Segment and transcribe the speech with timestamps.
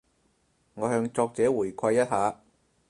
[0.73, 2.39] 我向作者回饋一下